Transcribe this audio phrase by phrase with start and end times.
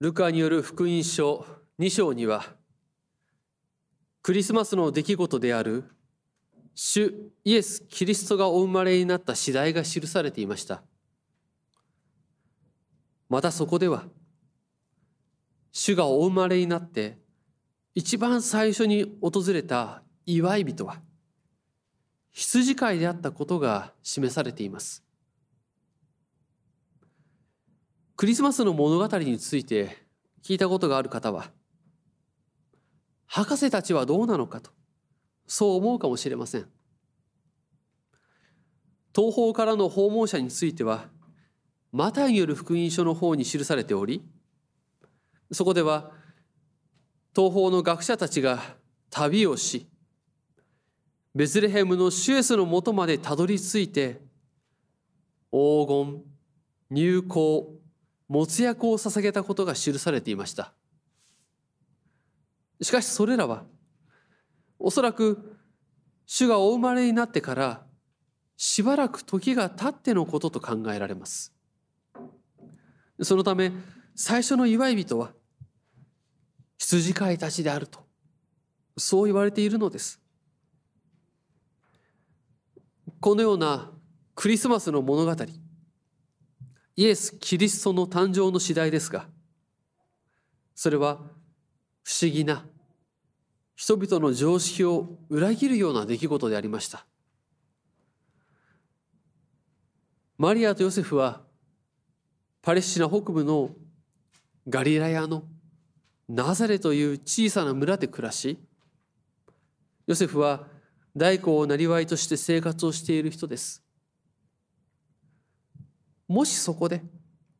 [0.00, 1.44] ルカによる福音書
[1.80, 2.44] 2章には
[4.22, 5.90] クリスマスの出来事である
[6.72, 10.84] 主イエス・キリストがお生まれになった次第が記されていました。
[13.28, 14.04] またそこでは
[15.72, 17.18] 主がお生まれになって
[17.96, 21.00] 一番最初に訪れた祝い人は
[22.30, 25.07] 羊飼いであったことが示されています。
[28.18, 29.96] クリスマスの物語について
[30.42, 31.52] 聞いたことがある方は、
[33.26, 34.72] 博士たちはどうなのかと、
[35.46, 36.66] そう思うかもしれません。
[39.14, 41.04] 東方からの訪問者については、
[41.92, 44.28] マタイによる福音書の方に記されており、
[45.52, 46.10] そこでは、
[47.36, 48.60] 東方の学者たちが
[49.10, 49.86] 旅をし、
[51.36, 54.20] ベツレヘムのシュエスのもとまでたどり着いて、
[55.52, 56.22] 黄金、
[56.90, 57.77] 入港、
[58.28, 60.74] 没薬を捧げたことが記されていました。
[62.80, 63.64] しかしそれらは
[64.78, 65.56] おそらく
[66.26, 67.86] 主がお生まれになってから
[68.56, 71.54] しばらく時が経ってのことと考えられます。
[73.20, 73.72] そのため
[74.14, 75.32] 最初の祝い人は
[76.76, 78.00] 羊飼いたちであると
[78.96, 80.20] そう言われているのです。
[83.20, 83.90] このような
[84.36, 85.44] クリスマスの物語
[86.98, 89.28] イエス・キリストの誕生の次第ですが、
[90.74, 91.18] それは
[92.02, 92.66] 不思議な
[93.76, 97.06] 人々の常識を裏切るような出来事でありました。
[100.38, 101.42] マリアとヨセフは
[102.62, 103.70] パレスチナ北部の
[104.68, 105.44] ガリラヤの
[106.28, 108.58] ナザレという小さな村で暮らし、
[110.08, 110.66] ヨセフは
[111.16, 113.87] 大工を生りとして生活をしている人です。
[116.28, 117.02] もしそこで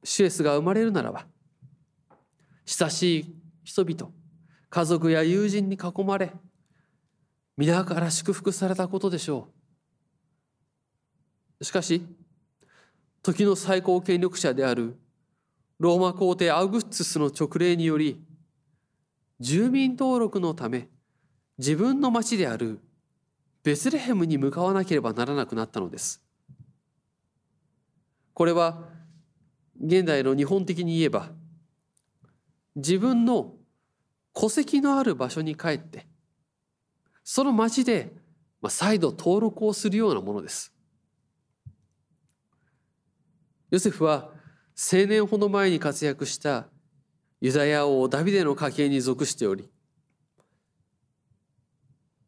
[0.04, 1.26] シュエスが生まれるならば
[2.66, 4.12] 親しい人々
[4.70, 6.32] 家族や友人に囲まれ
[7.56, 9.48] 皆から祝福されたことでしょ
[11.60, 11.64] う。
[11.64, 12.06] しかし
[13.22, 14.96] 時の最高権力者である
[15.80, 18.22] ローマ皇帝アウグストゥスの勅令により
[19.40, 20.88] 住民登録のため
[21.56, 22.78] 自分の町である
[23.64, 26.22] ベツレヘムに向かわなければならなくなったのです。
[28.38, 28.84] これは
[29.84, 31.30] 現代の日本的に言えば
[32.76, 33.54] 自分の
[34.32, 36.06] 戸籍のある場所に帰って
[37.24, 38.12] その町で
[38.68, 40.72] 再度登録をするようなものです。
[43.72, 44.30] ヨセフは
[44.76, 46.68] 青年ほど前に活躍した
[47.40, 49.68] ユダヤ王ダビデの家系に属しており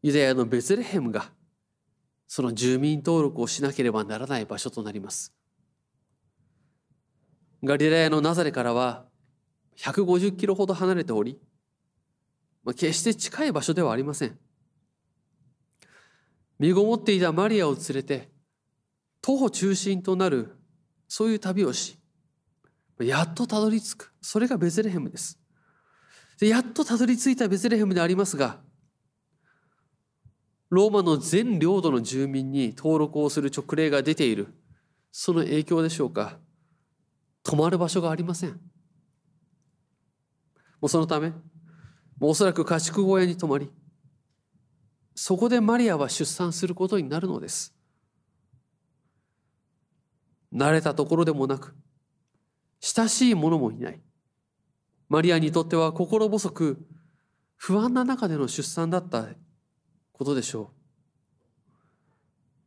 [0.03, 1.31] ユダヤのベツレヘムが
[2.27, 5.40] その住民登録をしなければならない場所となります。
[7.63, 9.05] ガリラヤのナザレからは
[9.77, 11.39] 150キロほど離れており、
[12.65, 14.39] まあ、決して近い場所ではありません。
[16.59, 18.29] 身ごもっていたマリアを連れて
[19.23, 20.57] 徒歩中心となる
[21.09, 21.99] そういう旅をし
[22.99, 24.13] やっとたどり着く。
[24.21, 25.39] それがベツレヘムです。
[26.39, 28.59] でやっとたどり着いたベツレヘムでありますが
[30.71, 34.55] ローマの全領土の住民に登録をする勅令が出ている。
[35.13, 36.39] その影響でしょうか。
[37.43, 38.51] 泊まる場所がありません。
[38.51, 38.57] も
[40.87, 41.37] うそのため、も
[42.23, 43.71] うおそらく家畜小屋に泊まり、
[45.15, 47.75] そこでマリアは出産することになるのです。
[50.53, 51.75] 慣れたところでもなく、
[52.81, 54.01] 親しい者もいない。
[55.09, 56.87] マリアにとっては心細く、
[57.57, 59.29] 不安な中での出産だった
[60.13, 60.73] ことでしょ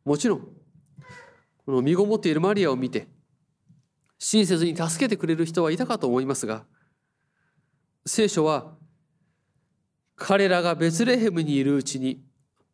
[0.06, 0.10] う。
[0.10, 0.42] もちろん、
[1.66, 3.08] この身ごもっているマリアを見て、
[4.26, 6.64] 親切に助けてくれる人はいたかと思いますが
[8.06, 8.72] 聖書は
[10.16, 12.24] 彼らがベツレヘムにいるうちに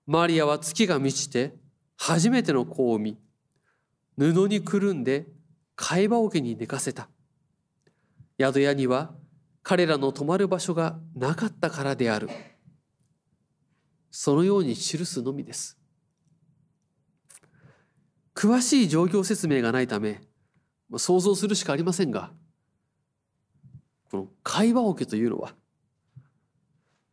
[0.06, 1.56] マリアは月が満ちて
[1.98, 3.18] 初めての子を見
[4.16, 5.26] 布にくるんで
[5.76, 7.10] 貝羽桶に寝かせた。
[8.40, 9.12] 宿屋には
[9.64, 12.30] 彼らの泊まる場所がなかったからである。
[14.12, 15.80] そのように記すのみです。
[18.36, 20.22] 詳しい状況説明がないため
[20.98, 22.32] 想像するしかありませんが
[24.10, 25.54] この会話桶というのは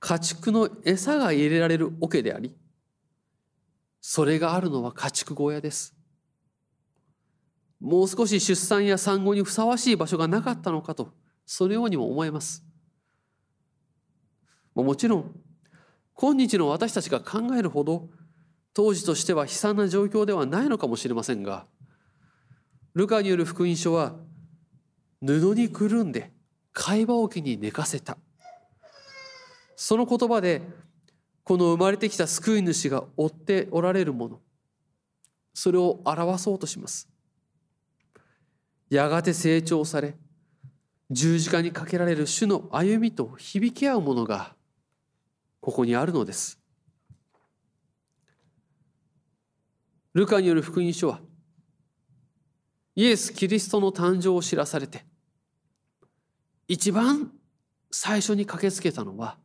[0.01, 2.55] 家畜の餌が入れられる桶であり
[4.01, 5.93] それがあるのは家畜小屋です。
[7.81, 11.13] もう少し出産や産後にふさわしい場所がなかったのかと
[11.45, 12.65] そのようにも思えます。
[14.75, 15.35] もちろん
[16.15, 18.09] 今日の私たちが考えるほど
[18.73, 21.67] 当時としては悲惨な状況ではないのかもしれませんが
[22.97, 24.15] ルカによる福音書は
[25.21, 26.33] 布にくるんで
[26.73, 28.17] 会話桶に寝かせた。
[29.77, 30.63] その言葉で
[31.45, 34.41] この生まれてきた救い主が追っておられるもの
[35.53, 37.07] それを表そうとします。
[38.89, 40.17] やがて成長され
[41.11, 44.57] 十字架にかけられる主の歩みと響き合うものが
[45.61, 46.59] ここにあるのです。
[50.15, 51.21] ルカによる福音書は
[52.97, 55.05] イエス・キリストの誕生を知らされて
[56.67, 57.31] 一番
[57.91, 59.37] 最初に駆けつけたのは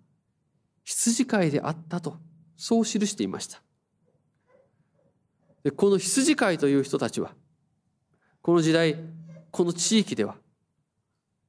[0.83, 2.18] 羊飼いであったと
[2.56, 3.62] そう記していました。
[5.63, 7.33] でこの羊飼いという人たちは
[8.42, 8.95] この時代
[9.51, 10.36] この地域では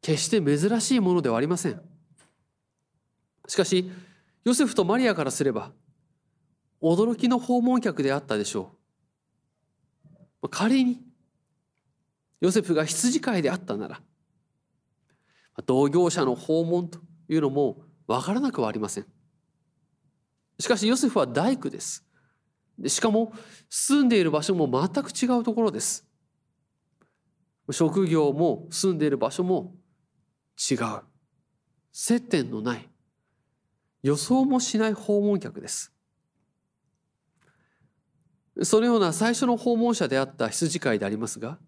[0.02, 1.80] 決して珍しいものではありません。
[3.48, 3.90] しかし
[4.44, 5.70] ヨセフとマリアからすれば
[6.82, 8.72] 驚きの訪問客であったでしょ
[10.42, 10.48] う。
[10.48, 11.00] 仮に
[12.42, 14.00] ヨセフが羊飼いであったなら
[15.64, 16.98] 同業者の訪問と
[17.28, 19.06] いうのも分からなくはありません。
[20.58, 22.04] しかしヨセフは大工です。
[22.88, 23.32] しかも
[23.70, 26.04] 住んでいる場所も全く違うところです。
[27.70, 29.76] 職業も住んでいる場所も
[30.70, 30.78] 違う。
[31.92, 32.88] 接点のない。
[34.02, 35.92] 予想もしない訪問客です。
[38.64, 41.58] そのような最初の訪問者であった羊飼いでありますが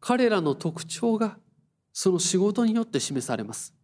[0.00, 1.38] 彼らの特徴が
[1.92, 3.74] その仕事によって示されます。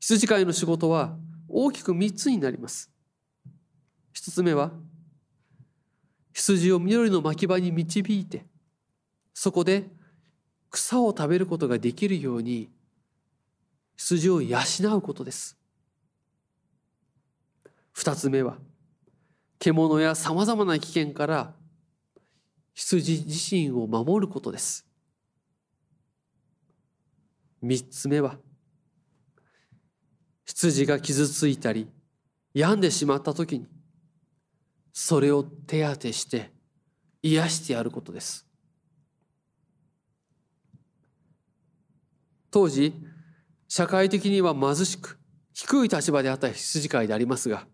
[0.00, 1.16] 羊飼いの仕事は
[1.48, 2.90] 大きく3つになります。
[4.12, 4.70] 一つ目は
[6.32, 8.44] 羊を緑の牧場に導いて
[9.32, 9.88] そこで
[10.70, 12.68] 草を食べることができるように
[13.96, 14.58] 羊を養
[14.96, 15.56] うことです。
[17.92, 18.58] 二つ目は
[19.58, 21.54] 獣やさまざまな危険から
[22.74, 24.86] 羊自身を守ることです。
[27.62, 28.36] 三つ目は
[30.44, 31.88] 羊が傷ついたり
[32.52, 33.66] 病んでしまった時に
[34.92, 36.50] それを手当てして
[37.22, 38.46] 癒してやることです。
[42.50, 42.94] 当時
[43.66, 45.18] 社会的には貧しく
[45.52, 47.66] 低い立場であった羊飼いでありますが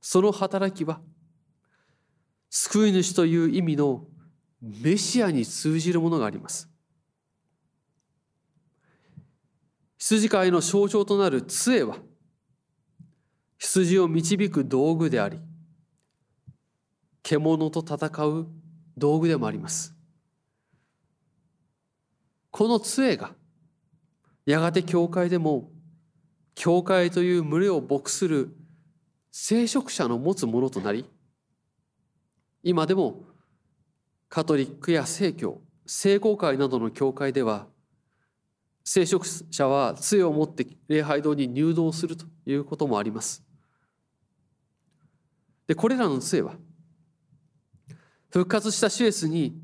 [0.00, 1.00] その働きは
[2.50, 4.06] 救い主という意味の
[4.60, 6.68] メシアに通じるものがあります。
[9.98, 11.96] 羊飼いの象徴となる杖は
[13.58, 15.40] 羊を導く道具であり
[17.22, 18.46] 獣と戦う
[18.96, 19.94] 道具でもあります。
[22.50, 23.34] この杖が
[24.46, 25.70] やがて教会でも
[26.54, 28.56] 教会という群れを牧する
[29.30, 31.04] 聖職者の持つものとなり
[32.68, 33.22] 今でも
[34.28, 37.66] カトリックや聖教聖公会などの教会では
[38.84, 43.42] 聖職者は杖を持って礼拝堂に入道するということもあります。
[45.66, 46.56] でこれらの杖は
[48.28, 49.56] 復活したシュエスに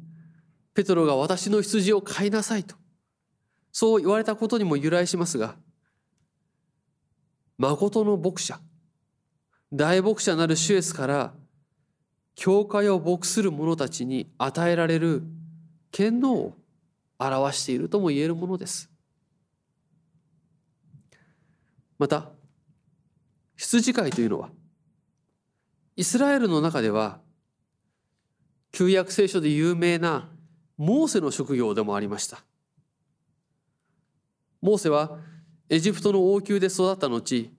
[0.72, 2.74] ペトロが私の羊を飼いなさいと
[3.70, 5.56] そう言われたことにも由来しますが
[7.58, 8.58] 誠の牧者
[9.70, 11.34] 大牧者なるシュエスから
[12.34, 15.22] 教会を牧する者たちに与えられる
[15.90, 16.56] 権能を
[17.18, 18.90] 表しているとも言えるものです。
[21.98, 22.30] また
[23.56, 24.50] 羊飼いというのは
[25.96, 27.20] イスラエルの中では
[28.72, 30.28] 旧約聖書で有名な
[30.76, 32.42] モーセの職業でもありました。
[34.60, 35.18] モーセは
[35.68, 37.50] エジプトの王宮で育った後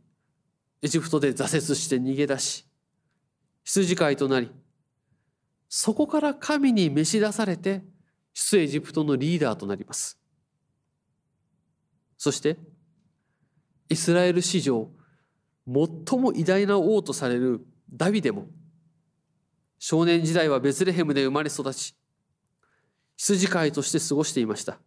[0.82, 2.66] エジプトで挫折して逃げ出し
[3.64, 4.52] 羊飼いとなり
[5.70, 7.84] そこから神に召し出されて
[8.34, 10.20] 出エジプトのリーダーとなります。
[12.18, 12.58] そして
[13.90, 14.90] イスラエル史上
[15.68, 18.48] 最も偉大な王とされるダビデも
[19.80, 21.96] 少年時代はベツレヘムで生まれ育ち
[23.18, 24.80] 羊飼いとして過ごしていました。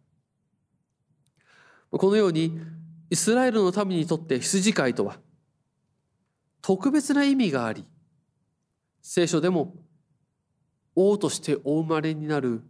[1.91, 2.59] このように
[3.09, 5.17] イスラエルの民にとって羊飼いとは
[6.61, 7.85] 特別な意味があり
[9.01, 9.73] 聖書でも
[11.01, 12.61] 王としてお生まれになる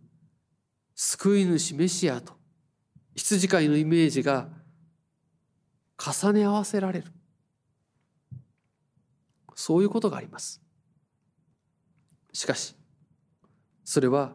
[0.93, 2.33] 救い主メシアと
[3.15, 4.49] 羊飼いのイメージが
[5.97, 7.07] 重ね合わせられる。
[9.55, 10.61] そういうことがあります。
[12.31, 12.75] しかし
[13.83, 14.33] それは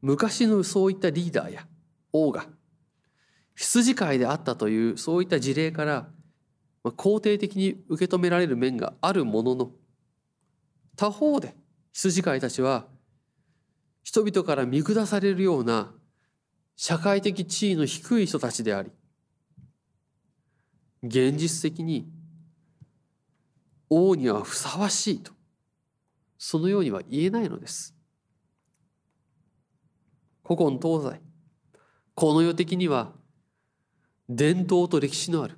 [0.00, 1.66] 昔のそういったリーダーや
[2.12, 2.46] 王が
[3.54, 6.08] 羊飼いであったというそういった事例から
[6.84, 9.70] 肯定的に受け止められる面があるものの
[10.96, 11.54] 他方で
[11.92, 12.86] 羊飼いたちは
[14.02, 15.92] 人々から見下されるような
[16.76, 18.90] 社会的地位の低い人たちであり
[21.02, 22.08] 現実的に
[23.90, 25.32] 王にはふさわしいと
[26.38, 27.94] そのようには言えないのです。
[30.44, 31.20] 古今東西
[32.14, 33.12] この世的には
[34.28, 35.56] 伝統と歴史のある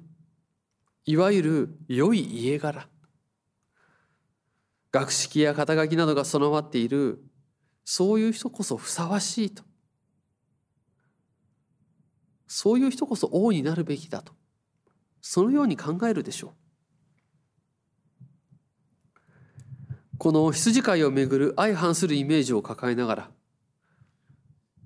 [1.06, 2.86] いわゆる良い家柄
[4.94, 7.20] 学識や肩書きなどが備わっている
[7.84, 9.64] そういう人こそふさわしいと。
[12.46, 14.32] そういう人こそ王になるべきだと。
[15.20, 16.54] そのように考えるでしょ
[19.82, 19.94] う。
[20.18, 23.30] この羊飼いをめぐる相反するイメージを抱えながら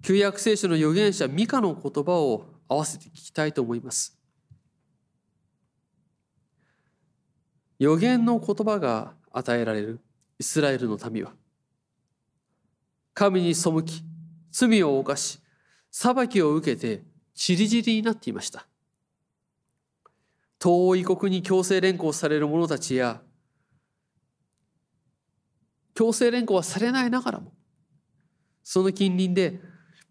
[0.00, 4.18] 旧約聖書の預言者ミカの言葉を合わせて聞きたいと思います。
[7.78, 10.00] 予言の言葉が与えられる
[10.38, 11.32] イスラエルの民は。
[13.14, 14.02] 神に背き
[14.52, 15.40] 罪を犯し
[15.90, 17.02] 裁きを受けて
[17.34, 18.66] 散り散りになっていました。
[20.58, 23.20] 遠い国に強制連行される者たちや
[25.94, 27.52] 強制連行はされないながらも
[28.62, 29.60] その近隣で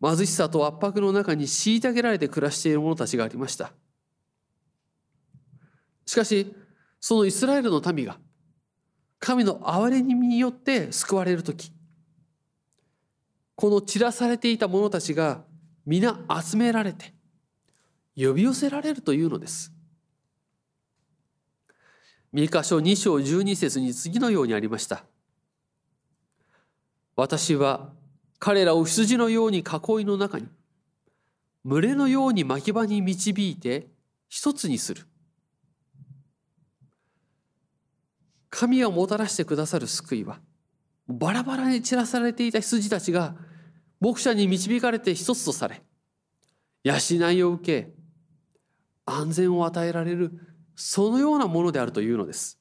[0.01, 3.71] 貧しさと圧迫の中に虐げられて暮らしている者たちがありました。
[6.05, 6.53] しかし
[6.99, 8.17] そのイスラエルの民が
[9.19, 11.71] 神の憐れみによって救われる時
[13.55, 15.43] この散らされていた者たちが
[15.85, 17.11] 皆集められて
[18.15, 19.73] 呼び寄せられるというのです。
[22.31, 25.05] 三箇所2章12節に次のようにありました。
[27.15, 27.89] 私は
[28.37, 30.47] 彼らを羊のように囲いの中に
[31.65, 33.87] 群れのように牧場に導いて
[34.29, 35.07] 一つにする。
[38.49, 40.39] 神がもたらしてくださる救いは、
[41.07, 43.35] バラバラに散らされていた羊たちが、
[43.99, 45.81] 牧者に導かれて一つとされ、
[46.83, 47.93] 養いを受け、
[49.05, 50.31] 安全を与えられる、
[50.75, 52.59] そのようなものであるというのです。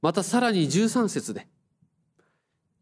[0.00, 1.48] またさらに13節で、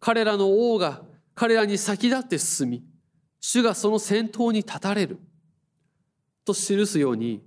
[0.00, 1.02] 彼らの王が
[1.34, 2.84] 彼らに先立って進み、
[3.40, 5.18] 主がその先頭に立たれる。
[6.44, 7.42] と記すように、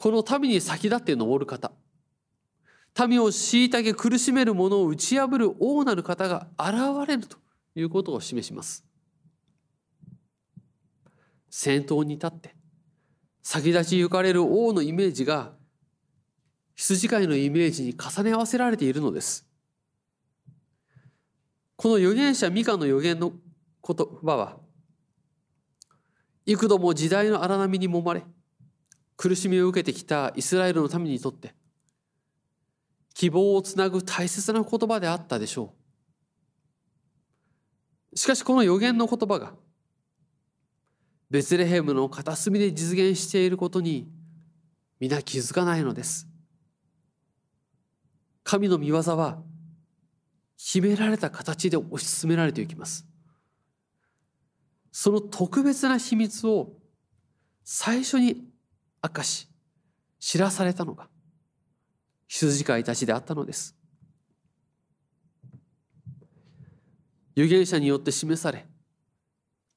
[0.00, 1.72] この民に先立って登る方、
[3.08, 7.36] 民を虐げ苦しめる者を打ち破る王なる方が現れると
[7.74, 8.84] いうことを示します。
[11.50, 12.54] 先頭に立って
[13.42, 15.50] 先立ち行かれる王のイメージが
[16.76, 19.48] 羊飼いのイメージに重ね合わせられているのです。
[21.74, 23.32] この預言者ミカの預言の
[23.84, 24.58] 言葉は
[26.46, 28.22] 幾度も時代の荒波に揉まれ
[29.18, 31.52] 苦しみを受けてきたイスラエルの民にとって
[33.14, 35.74] 希望をつなぐ大切な言葉であったでしょ
[38.12, 38.16] う。
[38.16, 39.54] しかしこの予言の言葉が
[41.28, 44.08] ベツレヘムの片隅で実現していることに
[45.00, 46.28] 皆気づかないのです。
[48.44, 49.42] 神の御業は
[50.56, 53.04] 秘められた形で推し進められていきます。
[54.92, 56.72] その特別な秘密を
[57.64, 58.47] 最初に
[59.02, 59.48] 明かし
[60.18, 61.08] 知らされたのが
[62.26, 63.74] 羊飼いたちであったのです。
[67.38, 68.66] 預言者によって示され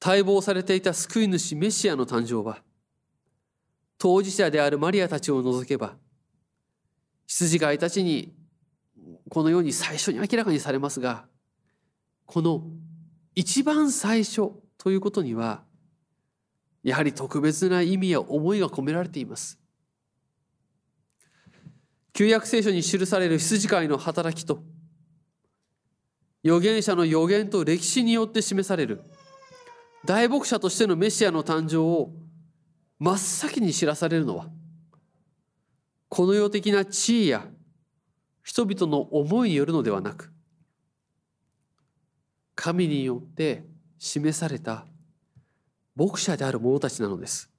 [0.04, 2.58] 待望されていた救い主メシアの誕生は
[3.98, 5.94] 当事者であるマリアたちを除けば
[7.28, 8.34] 羊飼いたちに
[9.30, 11.26] このように最初に明らかにされますが
[12.26, 12.64] この
[13.36, 15.62] 一番最初ということには
[16.82, 19.58] やはり特別な意味や思いが込められています。
[22.12, 24.62] 旧約聖書に記される羊飼いの働きと
[26.44, 29.02] 預言者の予言と歴史によって示される
[30.04, 32.10] 大牧者としてのメシアの誕生を
[32.98, 34.48] 真っ先に知らされるのは
[36.08, 37.46] この世的な地位や
[38.42, 40.30] 人々の思いによるのではなく
[42.54, 43.64] 神によって
[43.98, 44.84] 示された
[45.94, 47.50] 牧者である者たちなのです。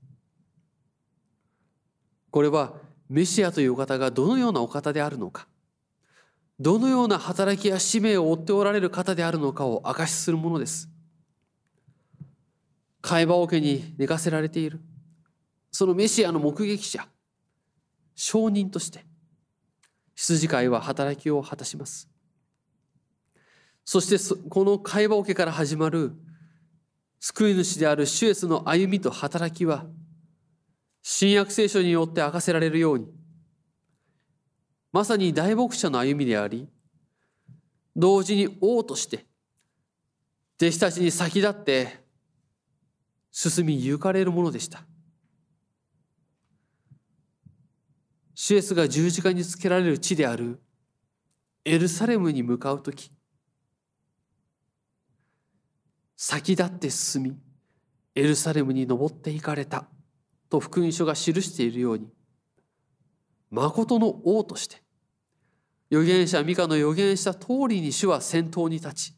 [2.32, 2.74] これは
[3.10, 5.48] メシアというお方がどのようなお方であるのか、
[6.60, 10.90] どのような働きや使命を負っておられる方であるのかを証しするものです。
[13.02, 14.80] 会話桶に寝かせられている、
[15.72, 17.08] そのメシアの目撃者、
[18.16, 19.06] 証人として、
[20.16, 22.10] 羊飼いは働きを果たします。
[23.86, 26.14] そしてこの会話桶から始まる
[27.26, 29.86] 救い主である主イエスの歩みと働きは
[31.02, 33.08] 新約聖書によって明かせられるように、
[34.92, 36.68] まさに大牧者の歩みであり、
[37.96, 39.26] 同時に王として
[40.58, 42.02] 弟子たちに先立って
[43.32, 44.84] 進み行かれるものでした。
[48.36, 50.62] シエスが十字架につけられる地である
[51.64, 53.14] エルサレムに向かう時
[56.16, 57.38] 先立って進み
[58.16, 59.88] エルサレムに登っていかれた
[60.50, 62.08] と福音書が記しているように
[63.50, 64.82] 誠の王として
[65.92, 69.14] 預言者ミカの預言した通りに主は先頭に立ち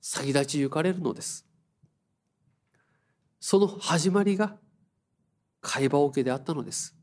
[0.00, 1.46] 先立ち行かれるのです。
[3.38, 4.56] その始まりが
[5.60, 6.96] 会話桶であったのです。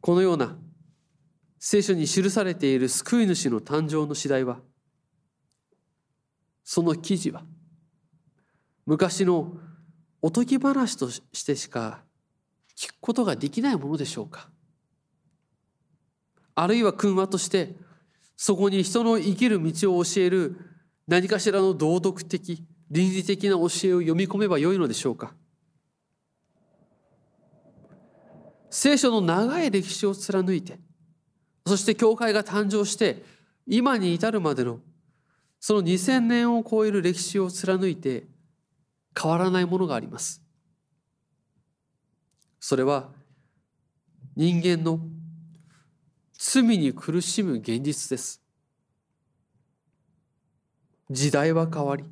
[0.00, 0.56] このような
[1.58, 4.60] 聖書に記されている救い主の誕生の次第は
[6.64, 7.44] その記事は
[8.86, 9.52] 昔の
[10.22, 12.02] おとぎ話としてしか
[12.76, 14.48] 聞くことができないものでしょうか。
[16.54, 17.74] あるいは訓話として
[18.36, 20.56] そこに人の生きる道を教える
[21.06, 25.34] 何かしらの道徳的倫理的な教えを読み込めばよいのでしょうか。
[28.70, 30.80] 聖書の長い歴史を貫いて
[31.64, 33.22] そして教会が誕生して
[33.68, 34.80] 今に至るまでの
[35.66, 38.26] その2000年を超える歴史を貫いて
[39.18, 40.42] 変わらないものがあります
[42.60, 43.08] それは
[44.36, 45.00] 人間の
[46.38, 48.42] 罪に苦しむ現実です
[51.08, 52.04] 時代は変わり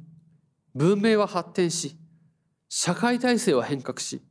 [0.74, 1.98] 文明は発展し
[2.70, 4.22] 社会体制は変革し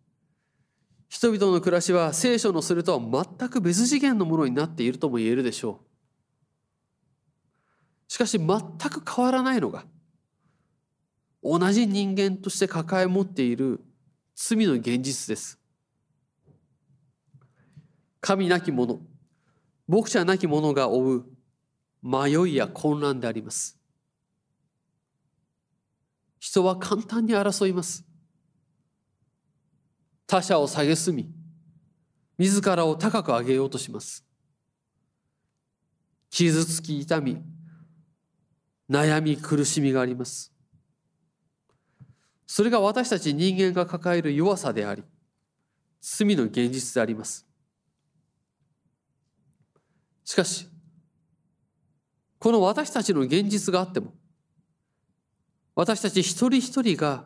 [1.10, 5.91] 人々の暮らしは聖書のそれとは全く別次元のものになっているとも言えるでしょう。
[8.12, 8.50] しかし全
[8.90, 9.86] く変わらないのが
[11.42, 13.80] 同じ人間として抱え持っている
[14.36, 15.58] 罪の現実です。
[18.20, 19.00] 神なき者、
[19.88, 21.26] 牧者なき者が追う
[22.04, 23.80] 迷いや混乱であります。
[26.38, 28.04] 人は簡単に争います。
[30.28, 31.32] 他者を蔑み、
[32.38, 34.26] 自らを高く上げようとします。
[36.30, 37.42] 傷つき痛み、
[38.92, 40.52] 悩み苦しみがあります。
[42.46, 45.04] それが私たち人間が抱える弱さであり、
[46.02, 47.48] 罪の現実であります。
[50.26, 50.68] しかし、
[52.38, 54.14] この私たちの現実があっても、
[55.74, 57.24] 私たち一人一人が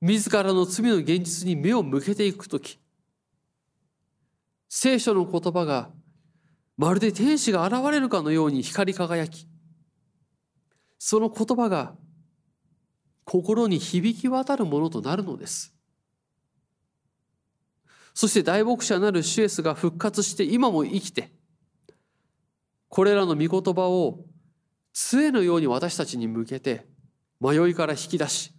[0.00, 2.80] 自らの罪の現実に目を向けていくとき、
[4.68, 5.90] 聖書の言葉が
[6.76, 9.46] まるで天使が現れるかのように光り輝き、
[11.02, 11.94] その言葉が
[13.24, 15.74] 心に響き渡るものとなるのです。
[18.12, 21.32] そして大牧者なるシュエスが復活して今も生きて、
[22.90, 24.26] これらの御言葉を
[24.92, 26.86] 杖のように私たちに向けて
[27.40, 28.52] 迷いから引き出し、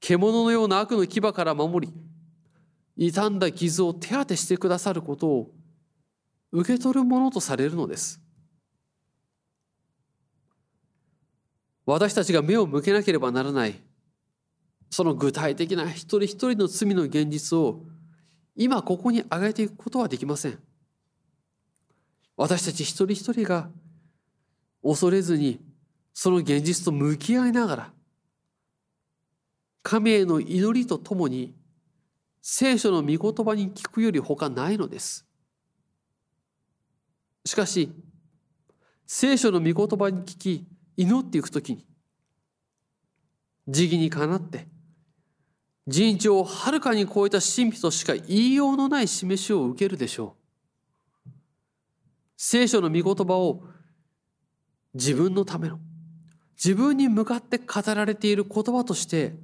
[0.00, 1.94] 獣のような悪の牙から守り、
[3.12, 5.50] 傷んだ傷を手当てしてくださることを
[6.50, 8.20] 受け取るものとされるのです。
[11.90, 13.80] 私たちが目を向けなければならない、
[14.90, 17.80] その具体的な一人一人の罪の現実を
[18.54, 20.58] 今ここに挙げていくことはできません。
[22.36, 23.70] 私たち一人一人が
[24.82, 25.60] 恐れずに
[26.12, 27.92] その現実と向き合いながら
[29.82, 31.54] 神への祈りとともに
[32.42, 35.26] 聖書の御言葉に聞くより他ないのです。
[37.46, 37.90] しかし、
[39.06, 40.66] 聖書の御言葉に聞き、
[40.98, 41.86] 祈っていくときに、
[43.68, 44.66] 時義にかなって、
[45.86, 50.36] 人知をはるかに超えた神秘としか言いようのない示しを受けるでしょ
[51.26, 51.30] う。
[52.36, 53.62] 聖書の御言葉を
[54.92, 55.78] 自分のための、
[56.56, 59.36] 自分に向かって語られている言葉として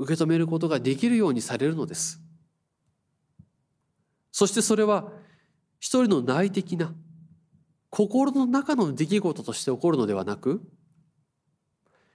[0.00, 2.20] 受け止めることができるようにされるのです。
[4.32, 5.12] そしてそれは
[5.78, 6.92] 一人の内的な
[7.92, 10.62] 心の中の出来事として起こるのではなく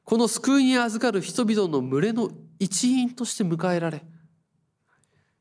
[0.06, 4.04] この救いに預かる人々の群れの一員として迎えられ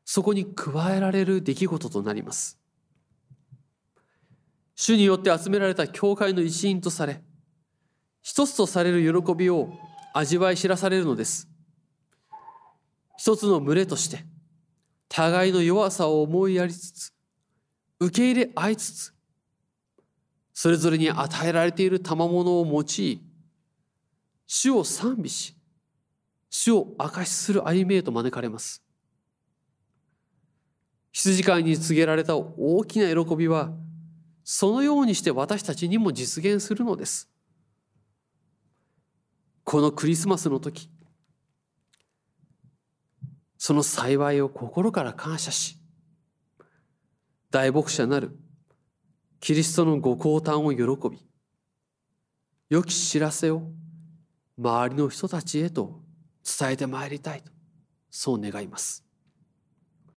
[0.05, 2.57] そこに加えられる出来事となります。
[4.75, 7.19] 主によって集められた教会の一員とされ
[8.21, 9.71] 一つとされる喜びを
[10.13, 11.49] 味わい知らされるのです。
[13.17, 14.23] 一つの群れとして
[15.09, 17.13] 互いの弱さを思いやりつつ
[17.99, 19.16] 受け入れ合いつつ
[20.59, 23.21] それぞれに与えられている賜物を用い
[24.47, 25.55] 主を賛美し
[26.49, 28.81] 主を証しする歩みへと招かれます。
[31.11, 33.69] 羊飼いに告げられた大きな喜びは
[34.43, 37.29] そのようにして私たちにも実現するのです。
[39.63, 40.89] このクリスマスの時
[43.59, 45.77] その幸いを心から感謝し
[47.51, 48.35] 大牧者なる
[49.39, 51.19] キリストのご降誕を喜び
[52.69, 53.63] 良き知らせを
[54.57, 56.01] 周りの人たちへと
[56.59, 57.51] 伝えてまいりたいと
[58.09, 59.06] そう願います。